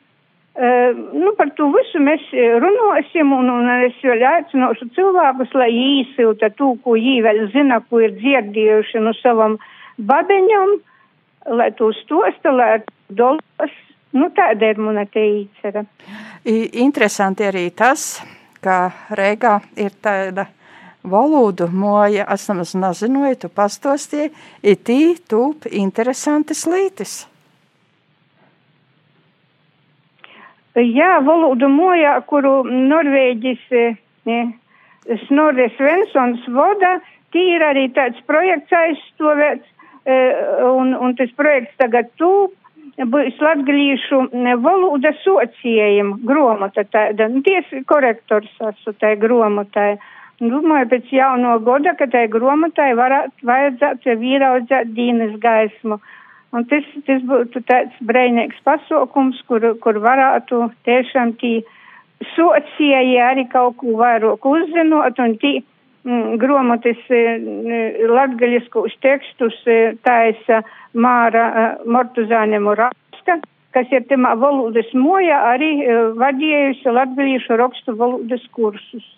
Uh, 0.56 0.96
nu, 1.14 1.34
par 1.36 1.50
to 1.58 1.66
visu 1.68 2.00
mēs 2.00 2.22
eh, 2.32 2.54
runāsim, 2.64 3.34
un, 3.36 3.50
un 3.52 3.66
es 3.90 3.98
vēl 4.00 4.22
aicināšu 4.24 4.86
cilvēkus, 4.96 5.50
lai 5.52 5.68
īsilta 5.76 6.48
to, 6.56 6.70
ko 6.80 6.94
viņi 6.96 7.26
vēl 7.26 7.42
zina, 7.52 7.82
ko 7.84 8.00
ir 8.00 8.14
dzirdējuši 8.16 9.02
no 9.04 9.12
savam 9.20 9.58
babeņam, 10.00 10.72
lai 11.60 11.68
to 11.76 11.90
stosta, 12.00 12.56
lai 12.56 12.70
dolas. 13.12 13.76
Nu, 14.16 14.30
tāda 14.32 14.72
ir 14.72 14.80
mana 14.80 15.04
teicera. 15.12 15.84
Interesanti 16.48 17.44
arī 17.44 17.66
tas, 17.76 18.24
ka 18.64 18.94
Rēgā 19.12 19.58
ir 19.76 20.00
tāda 20.00 20.48
valodu 21.12 21.68
moja, 21.72 22.26
es 22.34 22.48
nemaz 22.50 22.74
nezināju, 22.78 23.40
tu 23.44 23.50
pastostie, 23.50 24.30
ir 24.64 24.78
tī 24.88 25.16
tūp 25.30 25.70
interesantas 25.72 26.66
lītis. 26.70 27.24
Jā, 30.76 31.22
valodu 31.24 31.70
mojā, 31.72 32.18
kuru 32.28 32.58
Norvēģis 32.68 33.62
ne, 34.28 34.40
Snorre 35.28 35.70
Svensons 35.78 36.44
vada, 36.52 36.98
tī 37.32 37.46
ir 37.56 37.64
arī 37.64 37.88
tāds 37.96 38.20
projekts 38.28 38.76
aizstāvēts, 38.76 39.72
e, 40.04 40.18
un, 40.68 40.92
un 41.00 41.16
tas 41.16 41.32
projekts 41.40 41.78
tagad 41.80 42.12
tūp 42.20 42.54
būs 43.04 43.40
latgalīšu 43.44 44.20
valoda 44.64 45.12
sociējuma 45.24 46.20
gromata 46.24 46.86
tāda, 46.88 47.28
nu, 47.32 47.42
tiesa 47.44 47.82
korektors 47.88 48.52
esmu 48.60 48.96
tai 49.00 49.16
gromatai. 49.20 49.96
Domāju, 50.44 50.90
pēc 50.92 51.12
jauno 51.16 51.54
goda, 51.64 51.94
ka 51.96 52.10
tai 52.12 52.26
gromatai 52.28 52.90
varētu 53.00 53.48
vajadzētu 53.48 54.16
vīraudzēt 54.20 54.92
dīnes 54.98 55.38
gaismu. 55.40 56.00
Un 56.52 56.66
tas, 56.68 56.84
tas 57.08 57.24
būtu 57.24 57.62
tāds 57.68 57.96
brīvīgs 58.04 58.60
pasākums, 58.68 59.40
kur, 59.48 59.64
kur 59.80 60.00
varētu 60.04 60.60
tiešām 60.88 61.34
tī 61.40 61.54
sociēji 62.36 63.16
arī 63.24 63.48
kaut 63.52 63.80
ko 63.80 63.96
vairāk 64.02 64.44
uzzinot 64.52 65.24
un 65.24 65.38
tī 65.40 65.54
mm, 66.04 66.38
gromotis 66.44 67.00
mm, 67.08 68.06
latgaļiskos 68.12 69.00
tekstus 69.04 69.56
e, 69.68 69.96
taisa 70.04 70.64
Māra 70.94 71.48
e, 71.48 71.68
Mortuzāne 71.88 72.60
Muravska, 72.60 73.40
kas 73.76 73.92
ir 73.92 74.08
tamā 74.12 74.36
valodas 74.40 74.92
moja 74.94 75.46
arī 75.56 75.78
e, 75.80 76.00
vadījusi 76.20 77.00
latgaļiešu 77.00 77.60
rakstu 77.64 77.96
valodas 78.00 78.44
kursus. 78.52 79.15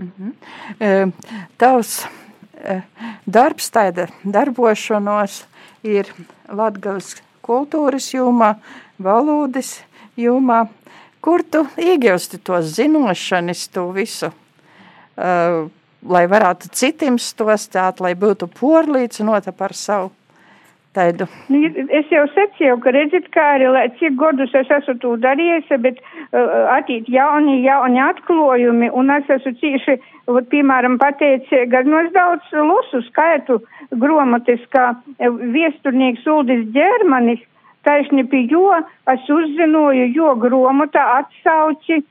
Mm 0.00 0.12
-hmm. 0.18 1.12
Tavs 1.58 2.06
Eh, 2.60 2.82
darbs, 3.24 3.70
tāda 3.72 4.06
darbošanos 4.20 5.44
ir 5.86 6.10
Latgales 6.52 7.14
kultūras 7.44 8.10
jūmā, 8.12 8.52
valodas 9.00 9.78
jūmā, 10.20 10.66
kur 11.24 11.40
tu 11.40 11.64
iegūsti 11.80 12.40
to 12.44 12.60
zinošanas, 12.60 13.64
to 13.72 13.86
visu, 13.96 14.28
lai 15.16 16.24
varētu 16.28 16.68
citiem 16.76 17.16
stostāt, 17.20 18.04
lai 18.04 18.12
būtu 18.12 18.50
porlīdzinota 18.60 19.56
par 19.56 19.72
savu 19.76 20.12
tādu. 20.96 21.26
Nu, 21.52 21.60
es 21.98 22.08
jau 22.12 22.24
secīju, 22.34 22.78
ka 22.84 22.92
redzat, 22.94 23.28
kā 23.34 23.46
arī, 23.56 23.68
cik 24.00 24.16
godus 24.20 24.54
es 24.58 24.70
esmu 24.78 24.96
to 25.02 25.14
darījusi, 25.22 25.78
bet 25.84 26.00
uh, 26.02 26.72
attīt 26.76 27.08
jauni, 27.12 27.60
jauni 27.66 28.02
atklājumi, 28.04 28.90
un 28.96 29.14
es 29.14 29.30
esmu 29.36 29.54
cīši, 29.60 29.96
vat, 30.30 30.48
piemēram, 30.52 30.98
pateicīga, 31.02 31.84
nu 31.86 32.00
es 32.02 32.10
daudz 32.16 32.50
lusu 32.54 33.02
skaitu 33.08 33.60
gromatis, 34.02 34.62
kā 34.74 34.92
viesturnieks 35.20 36.26
Uldis 36.26 36.66
Ģermanis, 36.74 37.42
taisni 37.86 38.26
pie 38.28 38.44
jo 38.50 38.68
es 39.08 39.28
uzzinoju, 39.30 40.10
jo 40.14 40.34
gromata 40.42 41.06
atsauci 41.20 42.02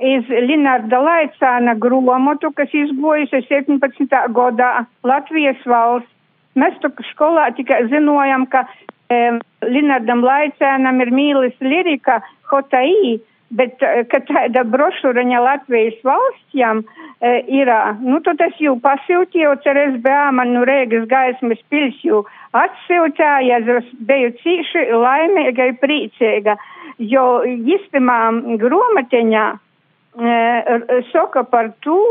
iz 0.00 0.30
Linarda 0.46 1.00
Laicāna 1.04 1.74
gromotu, 1.76 2.52
kas 2.56 2.72
izgojusi 2.72 3.42
17. 3.48 4.16
gadā 4.36 4.70
Latvijas 5.04 5.60
valsts 5.66 6.19
Mēs 6.58 6.78
tur 6.82 6.94
skolā 7.12 7.50
tikai 7.54 7.84
zinojam, 7.92 8.46
ka 8.50 8.64
e, 9.10 9.38
Linardam 9.66 10.24
Laicēnam 10.26 11.02
ir 11.04 11.12
mīlis 11.14 11.54
lirika 11.62 12.18
Hotai, 12.50 13.20
bet 13.54 13.82
e, 13.82 14.02
ka 14.10 14.18
tāda 14.26 14.64
brošūraņa 14.66 15.42
Latvijas 15.44 16.00
valstjām 16.06 16.82
e, 16.82 17.36
ir, 17.60 17.70
nu 18.02 18.18
tad 18.26 18.42
es 18.46 18.58
jau 18.62 18.74
pasūtīju, 18.82 19.54
cer 19.62 19.78
SBA 19.94 20.24
man 20.34 20.54
nu 20.56 20.64
Rēgas 20.66 21.06
gaismas 21.10 21.62
pils 21.70 22.02
jau 22.02 22.24
atsūtīja, 22.58 23.62
es 23.78 23.94
biju 24.10 24.34
cīši 24.42 24.86
laimīga 24.90 25.70
un 25.70 25.80
priecīga, 25.82 26.58
jo 26.98 27.24
īstamā 27.46 28.18
gromateņā 28.58 29.46
e, 29.54 31.00
saka 31.12 31.46
par 31.46 31.70
to, 31.86 32.02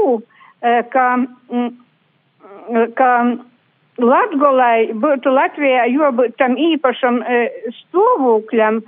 e, 0.63 0.79
ka, 0.95 1.07
ka 2.95 3.11
Latgolai 3.99 4.93
būtu 4.93 5.31
Latvijā 5.33 5.85
jābūt 5.91 6.37
tam 6.39 6.55
īpašam 6.59 7.21
e, 7.21 7.39
stāvokļam, 7.81 8.81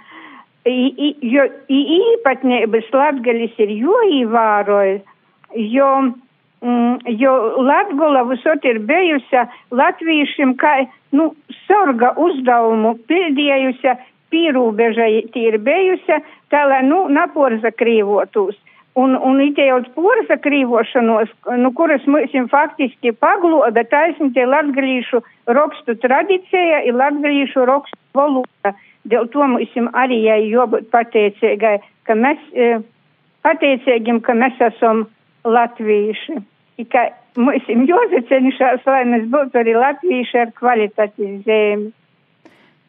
jo 0.65 1.45
īpatnības 1.67 2.91
Latgalis 2.93 3.55
ir 3.59 3.73
jāīvēroja, 3.81 4.99
jo, 5.73 5.91
mm, 6.61 7.15
jo 7.19 7.33
Latgola 7.65 8.23
visot 8.29 8.65
ir 8.65 8.79
bijusi 8.85 9.45
latviešiem 9.71 10.55
kā, 10.61 10.85
nu, 11.17 11.31
sorga 11.65 12.13
uzdevumu 12.17 12.95
pildījusi, 13.09 13.97
pīrūbeža 14.31 15.07
ir 15.35 15.57
bijusi, 15.59 16.21
tā 16.53 16.65
lai, 16.69 16.83
nu, 16.87 17.07
naporza 17.11 17.73
krīvotos. 17.75 18.55
Un, 18.99 19.13
un 19.15 19.37
itējot 19.39 19.93
porza 19.95 20.35
krīvošanos, 20.43 21.29
nu, 21.61 21.69
kuras 21.77 22.03
mums 22.11 22.33
faktiski 22.51 23.13
pagloda 23.15 23.85
taisni 23.87 24.33
tie 24.35 24.43
latgalīšu 24.43 25.21
rokstu 25.55 25.95
tradicija 26.03 26.81
ir 26.83 26.97
latgalīšu 26.99 27.63
rokstu 27.69 27.95
valoda. 28.19 28.73
Dēļ 29.07 29.29
to 29.31 29.47
mums 29.47 29.77
arī 29.95 30.19
jābūt 30.27 30.91
pateicīgai, 30.91 31.77
ka 32.03 32.17
mēs, 32.19 32.43
e, 32.51 32.81
pateicīgiem, 33.47 34.19
ka 34.27 34.35
mēs 34.35 34.59
esam 34.59 35.05
latvieši. 35.47 36.41
Ka 36.91 37.07
mums 37.39 37.71
jāsacenšās, 37.71 38.83
lai 38.85 39.05
mēs 39.07 39.23
būtu 39.31 39.63
arī 39.63 39.79
latvieši 39.79 40.43
ar 40.43 40.51
kvalitāti 40.59 41.31
zemi. 41.47 41.93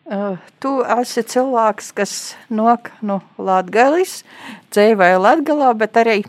Uh, 0.03 0.35
tu 0.59 0.83
esi 0.83 1.23
cilvēks, 1.23 1.93
kas 1.95 2.35
nok 2.51 2.89
no 3.07 3.21
Latgales, 3.39 4.25
dzīvoja 4.75 5.21
Latgalā, 5.23 5.69
bet 5.79 5.95
arī 6.01 6.27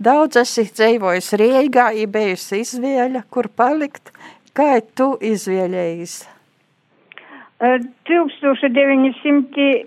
daudz 0.00 0.40
esi 0.40 0.64
dzīvojis 0.64 1.28
Rīgā, 1.36 1.92
ir 2.00 2.08
bijusi 2.08 2.64
izvēle, 2.64 3.20
kur 3.28 3.52
palikt. 3.52 4.08
Kā 4.56 4.80
tu 4.96 5.20
izvēlējies? 5.20 6.24
Uh, 7.60 7.76
1981. 8.08 9.84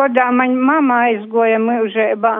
gadā 0.00 0.32
man 0.32 0.56
mamma 0.56 0.96
aizgoja 1.10 1.60
mūžībā. 1.60 2.34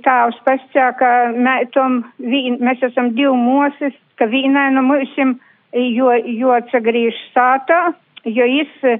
Tāvs 0.00 0.40
pasakā, 0.48 0.96
ka 0.96 1.28
mētom, 1.36 2.08
mēs 2.24 2.80
esam 2.88 3.12
divi 3.12 3.36
mūsis, 3.36 3.92
ka 4.16 4.24
vienai 4.32 4.72
no 4.72 4.80
mūsim, 4.88 5.36
jo, 5.76 6.08
jo 6.24 6.56
atsagrīž 6.56 7.12
sātā 7.36 7.92
jo 8.26 8.46
jis 8.50 8.72
e, 8.84 8.96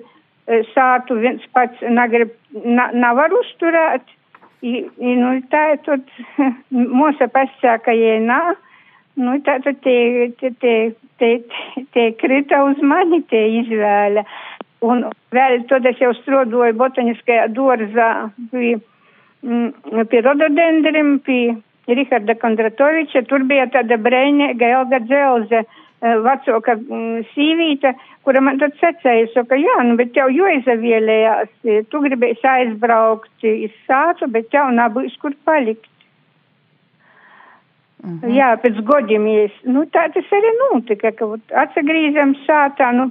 sātu 0.73 1.19
viens 1.21 1.43
pats 1.55 1.83
negrib, 1.83 2.33
na, 2.65 2.91
nevar 2.95 3.35
uzturēt. 3.35 4.07
I, 4.65 4.87
nu, 4.99 5.35
tā 5.53 5.63
ir 5.75 5.83
tad 5.87 6.07
mūsu 7.01 7.29
pasaka, 7.35 7.93
ja 7.95 8.17
nā, 8.25 8.41
nu, 9.21 9.37
tā 9.47 9.59
tad 9.65 9.83
tie, 9.85 10.31
tie, 10.41 10.51
tie, 10.63 10.77
tie, 11.21 11.33
tie 11.95 12.07
krita 12.23 12.63
uz 12.71 12.81
mani 12.83 13.23
tie 13.31 13.45
izvēle. 13.61 14.25
Un 14.87 15.07
vēl 15.35 15.63
tad 15.71 15.87
es 15.89 16.01
jau 16.01 16.13
strodoju 16.19 16.77
botaniskajā 16.81 17.47
dārzā 17.57 18.11
pie, 18.53 18.77
mm, 19.45 20.03
pie 20.11 20.21
rododendrim, 20.25 21.17
pie 21.25 21.57
Riharda 21.87 22.35
Kondratoviča. 22.41 23.25
Tur 23.31 23.47
bija 23.49 23.69
tāda 23.73 24.01
brēņēga 24.03 24.73
Elga 24.81 25.01
Dzelze 25.05 25.63
Eh, 25.63 25.86
vecāka 26.01 26.77
mm, 26.77 27.25
sīvīte, 27.33 27.93
kura 28.25 28.41
man 28.45 28.59
tad 28.61 28.77
secēja, 28.81 29.29
saka, 29.33 29.57
jā, 29.57 29.77
nu, 29.89 29.97
bet 29.97 30.13
tev 30.13 30.31
jāizavielējās, 30.35 31.53
tu 31.91 32.01
gribēsi 32.05 32.47
aizbraukt 32.47 33.45
iz 33.49 33.73
sātu, 33.87 34.29
bet 34.29 34.51
tev 34.51 34.73
nav 34.77 34.93
bijis 34.97 35.17
kur 35.23 35.35
palikt. 35.45 35.89
Mm 38.05 38.21
-hmm. 38.21 38.35
Jā, 38.37 38.57
pēc 38.63 38.81
godiem, 38.85 39.27
ja 39.27 39.45
es, 39.45 39.53
nu 39.65 39.85
tā 39.85 40.13
tas 40.13 40.33
arī 40.33 40.51
notika, 40.59 41.13
ka 41.13 41.25
atsagrīzam 41.63 42.37
sātā, 42.47 42.93
nu, 42.93 43.11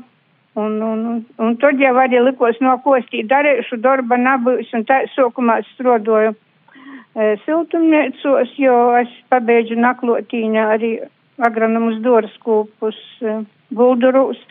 un, 0.55 0.81
un, 0.81 1.05
un, 1.05 1.25
un 1.37 1.57
tad 1.57 1.79
jau 1.79 1.95
arī 1.95 2.21
likos 2.23 2.59
no 2.61 2.77
kostī 2.85 3.25
darīšu 3.27 3.77
darba 3.81 4.15
nabūs, 4.17 4.73
un 4.73 4.85
tā 4.85 5.01
sokumā 5.15 5.61
strodoju 5.73 6.35
e, 7.15 7.37
siltumniecos, 7.45 8.53
jo 8.57 8.95
es 9.01 9.09
pabeidzu 9.29 9.75
naklotīņā 9.75 10.63
arī 10.77 10.99
agronomus 11.43 12.01
dārskūpus 12.05 12.99
e, 13.21 13.39
buldurūs. 13.75 14.41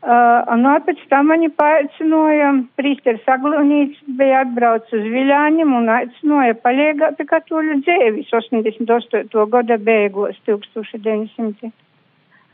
Uh, 0.00 0.40
un 0.48 0.62
pēc 0.86 1.00
tam 1.10 1.26
mani 1.28 1.50
paaicināja, 1.52 2.54
prīsteris 2.80 3.26
Aglunīts 3.28 3.98
bija 4.16 4.38
atbrauc 4.46 4.86
uz 4.96 5.02
Viļāņiem 5.12 5.74
un 5.76 5.90
aicināja 5.92 6.56
paliegā 6.62 7.10
pie 7.18 7.26
katoļu 7.28 7.76
dzēvis 7.84 8.32
88. 8.32 9.44
gada 9.52 9.76
beigos 9.76 10.40
1900. 10.48 11.68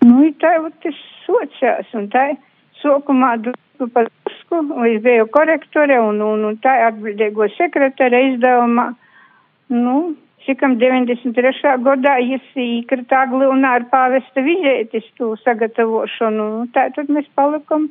Nu, 0.03 0.27
tā 0.43 0.57
jau 0.57 0.73
tas 0.83 0.99
socās, 1.23 1.95
un 1.95 2.11
tā 2.11 2.33
sokumā 2.83 3.37
drusku 3.45 3.89
par 3.95 4.11
drusku, 4.11 4.83
es 4.91 4.99
biju 5.07 5.31
korektore 5.31 6.03
un, 6.03 6.19
un, 6.27 6.45
un 6.51 6.59
tā 6.67 6.75
atbildīgo 6.89 7.47
sekretare 7.55 8.25
izdevumā. 8.33 8.89
Nu, 9.71 10.17
Cikam 10.47 10.77
93. 10.79 11.77
gadā 11.83 12.17
es 12.23 12.51
īkritā 12.55 13.25
glūnā 13.33 13.77
ar 13.81 13.87
pāvesta 13.91 14.45
vizētis 14.47 15.07
tū 15.19 15.33
sagatavošanu. 15.43 16.51
Nu, 16.55 16.67
tā 16.75 16.87
tad 16.95 17.11
mēs 17.11 17.27
palikam 17.35 17.89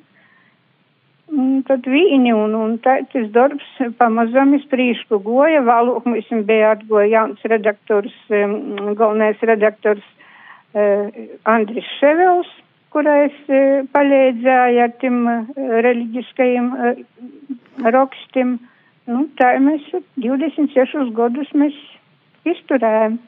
tad 1.68 1.88
vīni 1.90 2.34
un, 2.36 2.54
un 2.56 2.76
tā 2.84 3.00
tas 3.12 3.26
darbs 3.34 3.66
pamazam 4.00 4.54
iz 4.56 4.66
prīšku 4.72 5.20
goja. 5.26 5.64
Vēlāk 5.66 6.06
mums 6.08 6.30
bija 6.48 6.76
atgoja 6.76 7.10
jauns 7.12 7.42
redaktors, 7.50 8.14
galvenais 8.30 9.42
redaktors 9.42 10.06
uh, 10.76 11.10
Andris 11.50 11.90
Ševels, 12.00 12.52
kurais 12.94 13.36
uh, 13.50 13.84
palīdzēja 13.96 14.88
ar 14.88 14.96
tim 15.02 15.26
uh, 15.28 15.52
reliģiskajiem 15.88 16.72
uh, 16.72 17.04
rakstiem. 17.98 18.60
Nu, 19.10 19.28
tā 19.38 19.52
mēs 19.62 19.84
26 20.22 21.12
gadus 21.18 21.52
mēs 21.54 21.76
izturējām. 22.54 23.20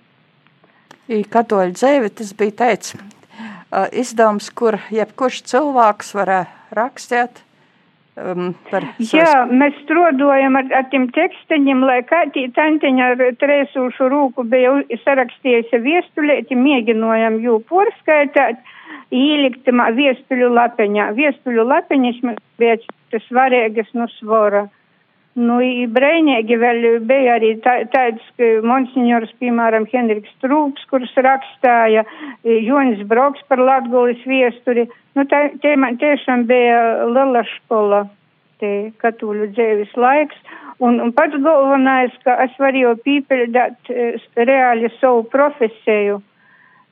Katoļu 1.32 1.76
dzēvi 1.78 2.12
tas 2.20 2.34
bija 2.36 2.56
teicis 2.64 2.98
izdevums, 3.96 4.50
kur 4.56 4.80
jebkurš 4.94 5.44
cilvēks 5.52 6.16
varēja 6.18 6.48
rakstīt. 6.76 7.44
Um, 8.18 8.56
Jā, 8.98 9.44
mēs 9.46 9.76
strādājam 9.84 10.56
ar, 10.58 10.72
ar 10.74 10.88
tiem 10.90 11.04
teksteņiem, 11.14 11.84
lai 11.86 12.00
tī 12.34 12.48
tantiņa 12.56 13.10
ar 13.14 13.20
trēsūšu 13.38 14.08
rūku 14.10 14.46
bija 14.50 14.72
sarakstījusi 15.04 15.78
viestuļēti, 15.84 16.58
mēģinājam 16.58 17.38
jū 17.44 17.60
porskaitāt, 17.70 18.64
īlikt 19.14 19.70
viestuļu 19.70 20.50
lapeņā. 20.50 21.12
Viestuļu 21.20 21.68
lapeņas 21.70 22.24
mēs 22.26 22.42
bija 22.58 22.80
tas 23.14 23.30
svarīgas 23.30 23.94
no 23.94 24.10
svora. 24.18 24.66
Nu, 25.38 25.60
brēņēgi 25.94 26.56
vēl 26.58 26.86
bija 27.06 27.36
arī 27.38 27.52
tā, 27.62 27.76
tāds, 27.94 28.24
ka 28.40 28.48
monsignors, 28.66 29.30
piemēram, 29.38 29.86
Henriks 29.92 30.32
Trūks, 30.42 30.88
kurš 30.90 31.12
rakstāja, 31.22 32.02
Jonis 32.42 33.04
Broks 33.06 33.44
par 33.46 33.62
Latgulis 33.62 34.24
viesturi. 34.26 34.88
Nu, 35.14 35.28
tā, 35.30 35.44
tie 35.62 35.76
man 35.78 36.00
tiešām 36.02 36.48
bija 36.50 36.80
liela 37.06 37.46
škola, 37.52 38.08
te 38.58 38.72
katoļu 39.04 39.52
dzēvis 39.54 39.94
laiks. 39.94 40.42
Un, 40.82 40.98
un 41.06 41.14
pats 41.14 41.38
galvenais, 41.46 42.18
ka 42.26 42.40
es 42.48 42.58
varu 42.58 42.88
jau 42.88 42.96
pīpeļdāt 43.06 43.94
reāli 44.42 44.90
savu 44.98 45.22
profesiju. 45.30 46.18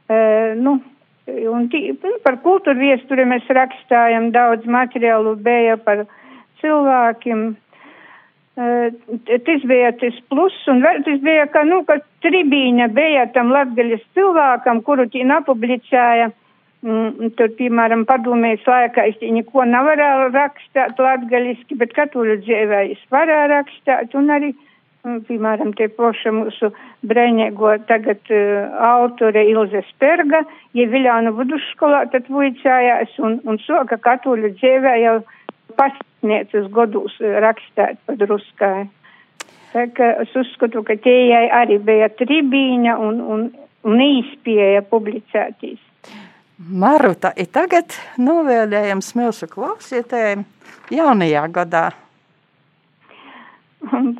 E, 0.05 0.21
nu, 0.61 0.77
un 1.49 1.67
tī, 1.73 1.87
par 2.21 2.37
kultūru 2.45 2.77
viesturi 2.77 3.25
mēs 3.25 3.49
rakstājam 3.57 4.29
daudz 4.37 4.69
materiālu, 4.69 5.33
bija 5.41 5.81
par 5.81 6.05
cilvēkiem 6.61 7.55
tas 8.55 9.63
bija 9.67 9.91
tas 9.99 10.15
pluss, 10.31 10.67
un 10.71 10.81
vēl 10.83 11.03
tas 11.03 11.19
bija, 11.23 11.45
ka, 11.51 11.65
nu, 11.67 11.81
ka 11.87 11.99
tribīna 12.23 12.87
bija 12.93 13.27
tam 13.35 13.51
latgaļas 13.51 14.03
cilvēkam, 14.15 14.81
kuru 14.87 15.07
tī 15.11 15.25
napublicēja, 15.27 16.29
mm, 16.85 17.33
tur, 17.35 17.51
piemēram, 17.59 18.05
padomējas 18.07 18.63
laikā, 18.69 19.09
es 19.11 19.19
neko 19.19 19.67
nevarēju 19.67 20.29
rakstāt 20.37 21.01
latgaļiski, 21.03 21.75
bet 21.81 21.97
katoļu 21.97 22.39
dzīvē 22.45 22.85
es 22.95 23.03
varēju 23.11 23.51
rakstāt, 23.51 24.15
un 24.15 24.31
arī, 24.37 24.53
mm, 25.03 25.19
piemēram, 25.27 25.75
tie 25.75 25.91
poša 25.91 26.31
mūsu 26.39 26.71
brēņēgo 27.03 27.75
tagad 27.91 28.23
uh, 28.31 28.71
autore 28.87 29.43
Ilze 29.51 29.83
Sperga, 29.91 30.45
ja 30.73 30.87
Viļānu 30.95 31.35
vidusskolā 31.41 32.05
tad 32.15 32.31
vuicājās, 32.31 33.19
un, 33.19 33.41
un 33.43 33.59
soka 33.67 33.99
katoļu 33.99 34.55
dzīvē 34.55 34.99
jau 35.03 35.19
pasniedzis 36.25 36.71
godus 36.71 37.13
eh, 37.21 37.39
rakstēt 37.41 37.99
pa 38.05 38.15
druskai. 38.15 38.87
Tā 39.73 39.87
kā 39.91 40.21
es 40.23 40.31
uzskatu, 40.35 40.83
ka 40.83 40.95
tie 40.95 41.35
arī 41.51 41.79
bija 41.79 42.09
tribīņa 42.09 42.95
un, 42.97 43.19
un, 43.21 43.51
un 43.83 43.99
īspēja 43.99 44.85
publicētīs. 44.89 45.79
Maruta, 46.57 47.33
ir 47.35 47.49
tagad 47.51 47.91
novēlējams 48.17 49.15
mūsu 49.15 49.47
klausītājiem 49.51 50.45
jaunajā 50.95 51.43
gadā. 51.51 51.89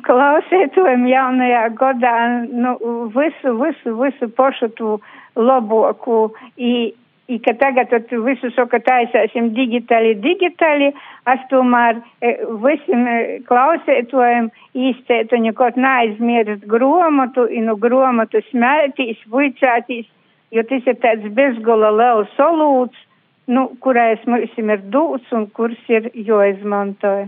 Klausītājiem 0.06 1.06
jaunajā 1.08 1.64
gadā 1.74 2.16
nu, 2.52 2.76
visu, 3.16 3.56
visu, 3.56 3.96
visu 3.96 4.28
pašu 4.36 4.68
tu 4.76 4.98
laboku. 5.34 6.34
I, 6.60 6.92
I 7.28 7.40
ka 7.42 7.56
tagad 7.58 7.90
visu 8.22 8.52
saka 8.54 8.78
taisāsim 8.86 9.48
digitāli, 9.54 10.12
digitāli, 10.22 10.92
es 11.32 11.40
tomēr 11.50 11.98
e, 12.22 12.36
visiem 12.62 13.08
klausētojiem 13.48 14.52
īstētu 14.78 15.40
nekot 15.42 15.74
neaizmirst 15.74 16.68
gromatu, 16.70 17.48
un 17.50 17.66
no 17.66 17.74
gromatu 17.82 18.44
smētīs, 18.52 19.18
vuicātīs, 19.32 20.06
jo 20.54 20.62
tas 20.70 20.86
ir 20.86 21.00
tāds 21.02 21.26
bezgala 21.34 21.90
liels 21.98 22.30
solūts, 22.38 23.02
nu, 23.50 23.72
kurais 23.82 24.22
mums 24.30 24.54
ir 24.62 24.86
dūts 24.94 25.34
un 25.34 25.48
kurs 25.50 25.82
ir 25.90 26.12
joizmantoja. 26.14 27.26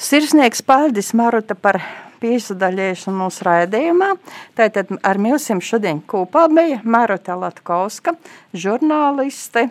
Sirsnieks 0.00 0.64
paldies 0.64 1.12
Maruta 1.12 1.54
par 1.54 1.82
piesadaļošanu 2.22 3.18
mūsu 3.18 3.46
raidījumā. 3.48 4.12
Tātad 4.58 4.94
ar 5.02 5.20
mums 5.20 5.50
šodien 5.66 6.00
kopā 6.06 6.46
bija 6.52 6.80
Maruta 6.84 7.36
Latkovska, 7.38 8.14
žurnāliste, 8.54 9.68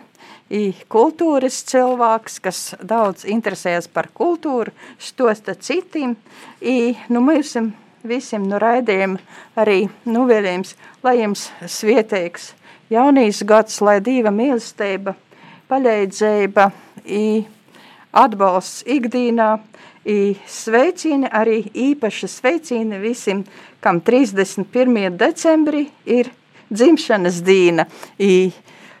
kultūras 0.92 1.62
cilvēks, 1.70 2.40
kas 2.44 2.60
daudz 2.84 3.24
interesējas 3.24 3.88
par 3.88 4.10
kultūru, 4.14 4.74
stosta 5.00 5.54
citiem. 5.56 6.16
I, 6.60 6.94
nu, 7.08 7.24
mums 7.24 7.56
visiem 8.04 8.46
no 8.50 8.58
raidījuma 8.60 9.20
arī 9.56 9.86
nuvēlējums, 10.04 10.74
lai 11.02 11.20
jums 11.22 11.48
svietēks 11.66 12.52
jaunīs 12.92 13.42
gads, 13.48 13.80
lai 13.80 14.00
dieva 14.04 14.32
mīlestība, 14.34 15.14
paļēdzība, 15.70 16.68
atbalsts 18.12 18.82
ikdīnā, 18.90 19.54
I 20.04 20.34
sveicini 20.48 21.28
arī 21.30 21.60
īpaši 21.62 22.28
sveicini 22.28 22.98
visiem, 22.98 23.44
kam 23.80 24.00
31. 24.02 25.14
decembrī 25.14 25.84
ir 26.10 26.32
dzimšanas 26.72 27.38
dīna. 27.46 27.86
I 28.18 28.50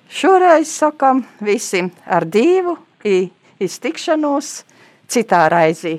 šoreiz 0.06 0.70
sakam 0.70 1.24
visiem 1.40 1.90
ar 2.06 2.24
divu, 2.24 2.76
i 3.02 3.26
iztikšanos 3.58 4.62
citā 5.10 5.46
raizī. 5.50 5.98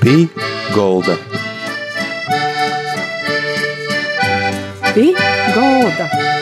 Pī 0.00 0.16
Golda. 0.72 1.18
Pī 4.94 5.10
Golda. 5.52 6.35